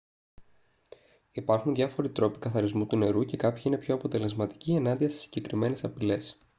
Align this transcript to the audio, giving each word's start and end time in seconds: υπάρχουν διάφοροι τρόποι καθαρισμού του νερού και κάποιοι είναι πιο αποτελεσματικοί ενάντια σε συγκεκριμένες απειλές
υπάρχουν 1.31 1.75
διάφοροι 1.75 2.09
τρόποι 2.09 2.39
καθαρισμού 2.39 2.85
του 2.87 2.97
νερού 2.97 3.23
και 3.25 3.37
κάποιοι 3.37 3.63
είναι 3.65 3.77
πιο 3.77 3.95
αποτελεσματικοί 3.95 4.71
ενάντια 4.73 5.09
σε 5.09 5.17
συγκεκριμένες 5.17 5.83
απειλές 5.83 6.39